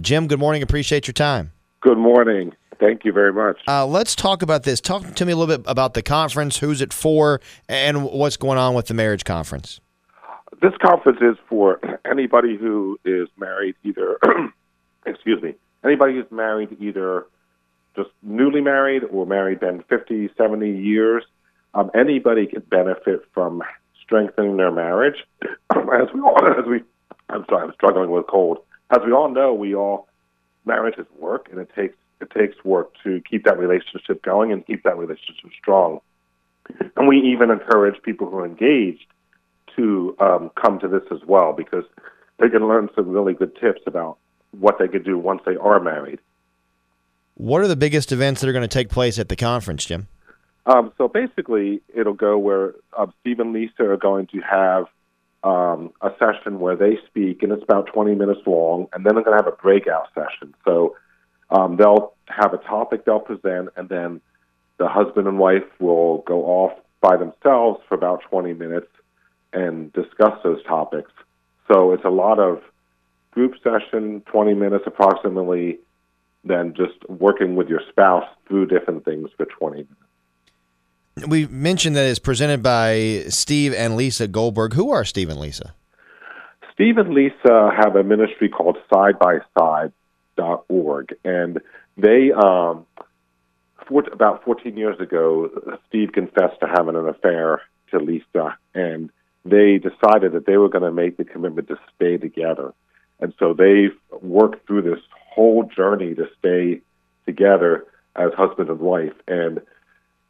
Jim, 0.00 0.28
good 0.28 0.38
morning. 0.38 0.62
Appreciate 0.62 1.08
your 1.08 1.12
time. 1.12 1.50
Good 1.80 1.98
morning. 1.98 2.54
Thank 2.78 3.04
you 3.04 3.12
very 3.12 3.32
much. 3.32 3.60
Uh, 3.66 3.84
let's 3.84 4.14
talk 4.14 4.42
about 4.42 4.62
this. 4.62 4.80
Talk 4.80 5.14
to 5.16 5.24
me 5.24 5.32
a 5.32 5.36
little 5.36 5.56
bit 5.56 5.68
about 5.68 5.94
the 5.94 6.02
conference, 6.02 6.58
who's 6.58 6.80
it 6.80 6.92
for, 6.92 7.40
and 7.68 8.04
what's 8.04 8.36
going 8.36 8.58
on 8.58 8.74
with 8.74 8.86
the 8.86 8.94
marriage 8.94 9.24
conference. 9.24 9.80
This 10.62 10.72
conference 10.80 11.18
is 11.20 11.36
for 11.48 11.80
anybody 12.08 12.56
who 12.56 12.98
is 13.04 13.28
married, 13.36 13.74
either, 13.82 14.18
excuse 15.06 15.42
me, 15.42 15.54
anybody 15.84 16.14
who's 16.14 16.30
married 16.30 16.76
either 16.80 17.26
just 17.96 18.10
newly 18.22 18.60
married 18.60 19.02
or 19.10 19.26
married 19.26 19.58
been 19.58 19.82
50, 19.88 20.30
70 20.38 20.70
years. 20.70 21.24
Um, 21.74 21.90
anybody 21.92 22.46
can 22.46 22.62
benefit 22.70 23.22
from 23.34 23.64
strengthening 24.00 24.56
their 24.56 24.70
marriage. 24.70 25.24
As 25.72 26.08
we 26.14 26.20
all, 26.20 26.38
as 26.44 26.66
we, 26.66 26.82
I'm 27.28 27.44
sorry, 27.48 27.66
I'm 27.66 27.72
struggling 27.74 28.10
with 28.10 28.26
cold. 28.28 28.58
As 28.90 28.98
we 29.04 29.12
all 29.12 29.28
know, 29.28 29.52
we 29.52 29.74
all 29.74 30.08
marriage 30.64 30.98
is 30.98 31.06
work, 31.18 31.48
and 31.50 31.60
it 31.60 31.70
takes 31.74 31.96
it 32.20 32.30
takes 32.30 32.56
work 32.64 32.92
to 33.04 33.22
keep 33.28 33.44
that 33.44 33.58
relationship 33.58 34.22
going 34.22 34.52
and 34.52 34.66
keep 34.66 34.82
that 34.82 34.96
relationship 34.96 35.50
strong. 35.60 36.00
And 36.96 37.06
we 37.06 37.18
even 37.18 37.50
encourage 37.50 38.02
people 38.02 38.28
who 38.28 38.38
are 38.38 38.46
engaged 38.46 39.06
to 39.76 40.16
um, 40.18 40.50
come 40.60 40.80
to 40.80 40.88
this 40.88 41.02
as 41.12 41.20
well 41.26 41.52
because 41.52 41.84
they 42.38 42.48
can 42.48 42.66
learn 42.66 42.88
some 42.94 43.08
really 43.08 43.34
good 43.34 43.54
tips 43.56 43.82
about 43.86 44.18
what 44.58 44.78
they 44.78 44.88
could 44.88 45.04
do 45.04 45.16
once 45.16 45.40
they 45.46 45.56
are 45.56 45.80
married. 45.80 46.18
What 47.34 47.60
are 47.62 47.68
the 47.68 47.76
biggest 47.76 48.10
events 48.10 48.40
that 48.40 48.48
are 48.48 48.52
going 48.52 48.62
to 48.62 48.68
take 48.68 48.88
place 48.88 49.18
at 49.18 49.28
the 49.28 49.36
conference, 49.36 49.84
Jim? 49.84 50.08
Um, 50.66 50.92
so 50.98 51.08
basically, 51.08 51.80
it'll 51.94 52.12
go 52.14 52.36
where 52.36 52.74
uh, 52.96 53.06
Steve 53.20 53.38
and 53.40 53.52
Lisa 53.52 53.84
are 53.84 53.96
going 53.96 54.26
to 54.28 54.40
have 54.40 54.86
um, 55.44 55.92
a 56.00 56.10
session 56.18 56.58
where 56.60 56.76
they 56.76 56.98
speak, 57.06 57.42
and 57.42 57.52
it's 57.52 57.62
about 57.62 57.86
20 57.86 58.14
minutes 58.14 58.40
long, 58.46 58.88
and 58.92 59.04
then 59.04 59.14
they're 59.14 59.24
going 59.24 59.36
to 59.36 59.44
have 59.44 59.52
a 59.52 59.56
breakout 59.56 60.08
session. 60.14 60.54
So 60.64 60.96
um, 61.50 61.76
they'll 61.76 62.14
have 62.26 62.52
a 62.52 62.58
topic 62.58 63.04
they'll 63.04 63.20
present, 63.20 63.70
and 63.76 63.88
then 63.88 64.20
the 64.78 64.88
husband 64.88 65.26
and 65.26 65.38
wife 65.38 65.64
will 65.78 66.18
go 66.26 66.44
off 66.44 66.72
by 67.00 67.16
themselves 67.16 67.80
for 67.88 67.94
about 67.94 68.22
20 68.28 68.54
minutes 68.54 68.88
and 69.52 69.92
discuss 69.92 70.38
those 70.42 70.62
topics. 70.64 71.12
So 71.72 71.92
it's 71.92 72.04
a 72.04 72.10
lot 72.10 72.38
of 72.38 72.60
group 73.30 73.54
session, 73.62 74.22
20 74.26 74.54
minutes 74.54 74.84
approximately, 74.86 75.78
then 76.44 76.74
just 76.74 77.08
working 77.08 77.56
with 77.56 77.68
your 77.68 77.80
spouse 77.88 78.28
through 78.46 78.66
different 78.66 79.04
things 79.04 79.30
for 79.36 79.46
20 79.46 79.76
minutes. 79.76 80.07
We 81.26 81.46
mentioned 81.46 81.96
that 81.96 82.06
it's 82.06 82.18
presented 82.18 82.62
by 82.62 83.24
Steve 83.28 83.72
and 83.74 83.96
Lisa 83.96 84.28
Goldberg. 84.28 84.74
Who 84.74 84.90
are 84.90 85.04
Steve 85.04 85.30
and 85.30 85.40
Lisa? 85.40 85.74
Steve 86.72 86.98
and 86.98 87.12
Lisa 87.12 87.72
have 87.76 87.96
a 87.96 88.04
ministry 88.04 88.48
called 88.48 88.78
sidebyside.org, 88.92 91.16
and 91.24 91.60
they, 91.96 92.30
um, 92.32 92.86
about 94.12 94.44
14 94.44 94.76
years 94.76 95.00
ago, 95.00 95.50
Steve 95.88 96.12
confessed 96.12 96.60
to 96.60 96.68
having 96.68 96.94
an 96.94 97.08
affair 97.08 97.62
to 97.90 97.98
Lisa, 97.98 98.56
and 98.74 99.10
they 99.44 99.78
decided 99.78 100.30
that 100.32 100.46
they 100.46 100.56
were 100.56 100.68
going 100.68 100.84
to 100.84 100.92
make 100.92 101.16
the 101.16 101.24
commitment 101.24 101.66
to 101.68 101.78
stay 101.96 102.16
together. 102.16 102.72
And 103.20 103.32
so 103.38 103.54
they've 103.54 103.96
worked 104.22 104.66
through 104.66 104.82
this 104.82 105.00
whole 105.10 105.64
journey 105.64 106.14
to 106.14 106.28
stay 106.38 106.80
together 107.26 107.86
as 108.16 108.32
husband 108.34 108.68
and 108.68 108.80
wife. 108.80 109.14
And 109.26 109.60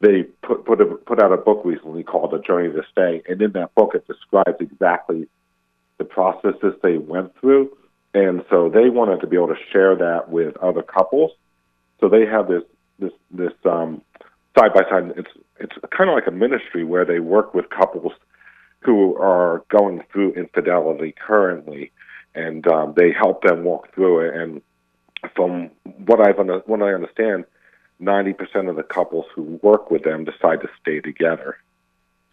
they 0.00 0.22
put 0.42 0.64
put, 0.64 0.80
a, 0.80 0.84
put 0.84 1.20
out 1.20 1.32
a 1.32 1.36
book 1.36 1.62
recently 1.64 2.02
called 2.02 2.32
"A 2.34 2.38
Journey 2.40 2.72
to 2.72 2.82
Stay," 2.92 3.22
and 3.28 3.40
in 3.42 3.52
that 3.52 3.74
book 3.74 3.94
it 3.94 4.06
describes 4.06 4.60
exactly 4.60 5.28
the 5.98 6.04
processes 6.04 6.74
they 6.82 6.98
went 6.98 7.36
through, 7.40 7.76
and 8.14 8.44
so 8.48 8.68
they 8.68 8.88
wanted 8.90 9.20
to 9.20 9.26
be 9.26 9.36
able 9.36 9.48
to 9.48 9.60
share 9.72 9.96
that 9.96 10.28
with 10.28 10.56
other 10.58 10.82
couples. 10.82 11.32
So 12.00 12.08
they 12.08 12.26
have 12.26 12.48
this 12.48 12.62
this 12.98 13.12
this 13.30 13.52
um, 13.64 14.02
side 14.56 14.72
by 14.72 14.82
side. 14.88 15.12
It's 15.16 15.30
it's 15.58 15.74
kind 15.96 16.08
of 16.08 16.14
like 16.14 16.28
a 16.28 16.32
ministry 16.32 16.84
where 16.84 17.04
they 17.04 17.18
work 17.18 17.52
with 17.54 17.68
couples 17.70 18.12
who 18.80 19.16
are 19.16 19.64
going 19.70 20.02
through 20.12 20.34
infidelity 20.34 21.12
currently, 21.26 21.90
and 22.36 22.66
um, 22.68 22.94
they 22.96 23.10
help 23.12 23.42
them 23.42 23.64
walk 23.64 23.92
through 23.94 24.20
it. 24.20 24.36
And 24.40 24.62
from 25.34 25.70
what 26.06 26.20
I've 26.20 26.38
under, 26.38 26.60
what 26.66 26.82
I 26.82 26.94
understand 26.94 27.44
90% 28.00 28.68
of 28.68 28.76
the 28.76 28.82
couples 28.82 29.26
who 29.34 29.58
work 29.62 29.90
with 29.90 30.04
them 30.04 30.24
decide 30.24 30.60
to 30.60 30.68
stay 30.80 31.00
together. 31.00 31.56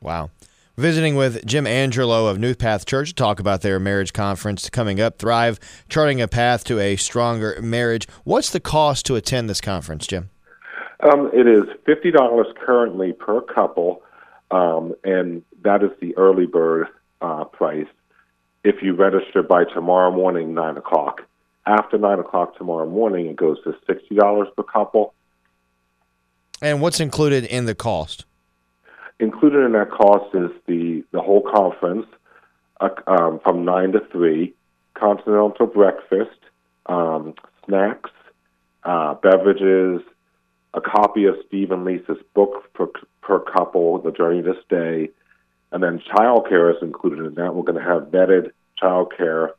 Wow. 0.00 0.30
Visiting 0.76 1.16
with 1.16 1.44
Jim 1.44 1.64
Angerole 1.64 2.30
of 2.30 2.38
New 2.38 2.54
Path 2.54 2.86
Church 2.86 3.10
to 3.10 3.14
talk 3.14 3.38
about 3.38 3.60
their 3.60 3.78
marriage 3.78 4.12
conference 4.12 4.70
coming 4.70 5.00
up, 5.00 5.18
Thrive, 5.18 5.60
charting 5.88 6.20
a 6.20 6.26
path 6.26 6.64
to 6.64 6.80
a 6.80 6.96
stronger 6.96 7.60
marriage. 7.60 8.08
What's 8.24 8.50
the 8.50 8.60
cost 8.60 9.04
to 9.06 9.16
attend 9.16 9.50
this 9.50 9.60
conference, 9.60 10.06
Jim? 10.06 10.30
Um, 11.00 11.30
it 11.34 11.46
is 11.46 11.64
$50 11.86 12.54
currently 12.64 13.12
per 13.12 13.42
couple, 13.42 14.02
um, 14.50 14.94
and 15.04 15.42
that 15.62 15.82
is 15.82 15.90
the 16.00 16.16
early 16.16 16.46
bird 16.46 16.88
uh, 17.20 17.44
price 17.44 17.86
if 18.64 18.76
you 18.82 18.94
register 18.94 19.42
by 19.42 19.64
tomorrow 19.64 20.10
morning, 20.10 20.54
9 20.54 20.76
o'clock. 20.76 21.22
After 21.66 21.98
9 21.98 22.18
o'clock 22.20 22.56
tomorrow 22.56 22.88
morning, 22.88 23.26
it 23.26 23.36
goes 23.36 23.58
to 23.64 23.74
$60 23.88 24.54
per 24.56 24.62
couple 24.62 25.14
and 26.62 26.80
what's 26.80 27.00
included 27.00 27.44
in 27.44 27.66
the 27.66 27.74
cost? 27.74 28.24
Included 29.18 29.66
in 29.66 29.72
that 29.72 29.90
cost 29.90 30.34
is 30.34 30.50
the, 30.66 31.04
the 31.12 31.20
whole 31.20 31.42
conference 31.42 32.06
uh, 32.80 32.88
um, 33.06 33.40
from 33.42 33.64
9 33.64 33.92
to 33.92 34.00
3, 34.10 34.54
continental 34.94 35.66
breakfast, 35.66 36.38
um, 36.86 37.34
snacks, 37.66 38.10
uh, 38.84 39.14
beverages, 39.14 40.00
a 40.74 40.80
copy 40.80 41.26
of 41.26 41.34
Steve 41.46 41.70
and 41.70 41.84
Lisa's 41.84 42.18
book 42.34 42.72
per, 42.72 42.86
per 43.20 43.40
couple, 43.40 44.00
The 44.00 44.12
Journey 44.12 44.42
to 44.42 44.54
Stay, 44.64 45.10
and 45.70 45.82
then 45.82 46.00
childcare 46.00 46.74
is 46.74 46.82
included 46.82 47.26
in 47.26 47.34
that. 47.34 47.54
We're 47.54 47.64
going 47.64 47.82
to 47.82 47.84
have 47.84 48.10
vetted 48.10 48.52
childcare 48.80 49.50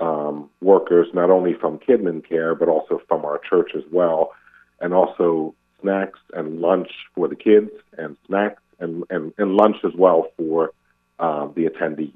um, 0.00 0.48
workers, 0.60 1.08
not 1.12 1.30
only 1.30 1.54
from 1.54 1.78
Kidman 1.78 2.26
Care, 2.26 2.54
but 2.54 2.68
also 2.68 3.00
from 3.08 3.24
our 3.24 3.38
church 3.38 3.72
as 3.76 3.82
well, 3.90 4.32
and 4.80 4.94
also 4.94 5.54
snacks 5.80 6.18
and 6.34 6.60
lunch 6.60 6.90
for 7.14 7.28
the 7.28 7.36
kids, 7.36 7.70
and 7.96 8.16
snacks 8.26 8.62
and, 8.80 9.04
and, 9.10 9.32
and 9.38 9.54
lunch 9.54 9.76
as 9.84 9.92
well 9.96 10.28
for 10.36 10.72
uh, 11.18 11.48
the 11.54 11.66
attendees. 11.66 12.12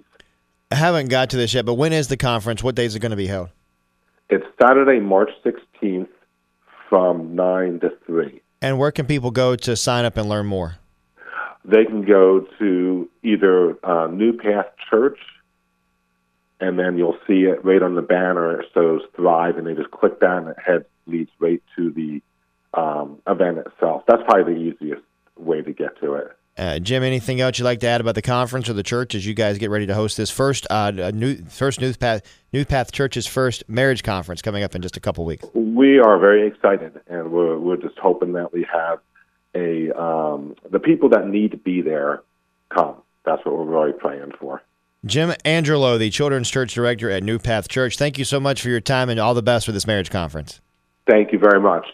I 0.70 0.76
haven't 0.76 1.08
got 1.08 1.30
to 1.30 1.36
this 1.36 1.52
yet, 1.52 1.66
but 1.66 1.74
when 1.74 1.92
is 1.92 2.08
the 2.08 2.16
conference? 2.16 2.62
What 2.62 2.74
days 2.74 2.96
are 2.96 2.98
going 2.98 3.10
to 3.10 3.16
be 3.16 3.26
held? 3.26 3.50
It's 4.30 4.46
Saturday, 4.60 5.00
March 5.00 5.30
16th 5.44 6.08
from 6.88 7.34
9 7.34 7.80
to 7.80 7.90
3. 8.06 8.40
And 8.62 8.78
where 8.78 8.92
can 8.92 9.06
people 9.06 9.30
go 9.30 9.56
to 9.56 9.76
sign 9.76 10.04
up 10.04 10.16
and 10.16 10.28
learn 10.28 10.46
more? 10.46 10.76
They 11.64 11.84
can 11.84 12.04
go 12.04 12.46
to 12.58 13.08
either 13.22 13.76
uh, 13.84 14.06
New 14.06 14.32
Path 14.32 14.66
Church, 14.88 15.18
and 16.60 16.78
then 16.78 16.96
you'll 16.96 17.18
see 17.26 17.42
it 17.42 17.64
right 17.64 17.82
on 17.82 17.94
the 17.94 18.02
banner. 18.02 18.60
It 18.60 18.66
says 18.72 19.00
Thrive, 19.14 19.58
and 19.58 19.66
they 19.66 19.74
just 19.74 19.90
click 19.90 20.20
that, 20.20 20.38
and 20.38 20.48
it 20.48 20.56
head 20.64 20.84
leads 21.06 21.30
right 21.38 21.62
to 21.76 21.90
the 21.90 22.22
um, 22.74 23.18
event 23.26 23.58
itself. 23.58 24.02
That's 24.08 24.22
probably 24.24 24.54
the 24.54 24.60
easiest 24.60 25.02
way 25.36 25.62
to 25.62 25.72
get 25.72 25.98
to 26.00 26.14
it. 26.14 26.36
Uh, 26.56 26.78
Jim, 26.78 27.02
anything 27.02 27.40
else 27.40 27.58
you'd 27.58 27.64
like 27.64 27.80
to 27.80 27.86
add 27.86 28.02
about 28.02 28.14
the 28.14 28.22
conference 28.22 28.68
or 28.68 28.74
the 28.74 28.82
church 28.82 29.14
as 29.14 29.26
you 29.26 29.32
guys 29.32 29.56
get 29.56 29.70
ready 29.70 29.86
to 29.86 29.94
host 29.94 30.18
this 30.18 30.30
first 30.30 30.66
uh, 30.70 30.90
new 31.10 31.36
first 31.46 31.80
New 31.80 31.94
Path 31.94 32.22
New 32.52 32.66
Path 32.66 32.92
Church's 32.92 33.26
first 33.26 33.66
marriage 33.68 34.02
conference 34.02 34.42
coming 34.42 34.62
up 34.62 34.74
in 34.74 34.82
just 34.82 34.98
a 34.98 35.00
couple 35.00 35.24
weeks? 35.24 35.46
We 35.54 35.98
are 35.98 36.18
very 36.18 36.46
excited, 36.46 37.00
and 37.08 37.32
we're 37.32 37.58
we're 37.58 37.78
just 37.78 37.98
hoping 37.98 38.32
that 38.32 38.52
we 38.52 38.66
have 38.70 39.00
a 39.54 39.90
um, 39.98 40.54
the 40.70 40.78
people 40.78 41.08
that 41.10 41.26
need 41.26 41.52
to 41.52 41.56
be 41.56 41.80
there 41.80 42.22
come. 42.68 42.96
That's 43.24 43.42
what 43.46 43.56
we're 43.56 43.64
really 43.64 43.92
praying 43.98 44.32
for. 44.38 44.62
Jim 45.06 45.30
Angerole, 45.44 45.98
the 45.98 46.10
Children's 46.10 46.50
Church 46.50 46.74
Director 46.74 47.10
at 47.10 47.22
New 47.22 47.38
Path 47.38 47.68
Church, 47.68 47.96
thank 47.96 48.18
you 48.18 48.24
so 48.24 48.38
much 48.38 48.62
for 48.62 48.68
your 48.68 48.80
time 48.80 49.08
and 49.08 49.18
all 49.18 49.34
the 49.34 49.42
best 49.42 49.66
for 49.66 49.72
this 49.72 49.86
marriage 49.86 50.10
conference. 50.10 50.60
Thank 51.08 51.32
you 51.32 51.40
very 51.40 51.60
much. 51.60 51.86